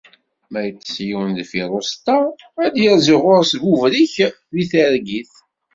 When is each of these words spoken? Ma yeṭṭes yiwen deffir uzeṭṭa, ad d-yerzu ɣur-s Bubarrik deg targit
Ma 0.51 0.59
yeṭṭes 0.61 0.95
yiwen 1.07 1.31
deffir 1.37 1.69
uzeṭṭa, 1.77 2.17
ad 2.65 2.71
d-yerzu 2.73 3.17
ɣur-s 3.23 3.51
Bubarrik 3.61 4.15
deg 4.53 4.65
targit 4.71 5.31